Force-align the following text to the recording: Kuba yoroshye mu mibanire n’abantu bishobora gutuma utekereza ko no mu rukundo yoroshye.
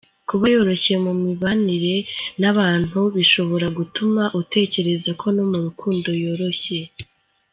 Kuba 0.29 0.45
yoroshye 0.53 0.93
mu 1.03 1.11
mibanire 1.23 1.95
n’abantu 2.41 2.99
bishobora 3.15 3.67
gutuma 3.77 4.23
utekereza 4.41 5.09
ko 5.21 5.27
no 5.35 5.43
mu 5.51 5.57
rukundo 5.65 6.09
yoroshye. 6.23 6.79